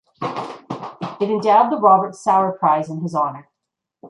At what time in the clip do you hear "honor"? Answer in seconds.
3.13-3.47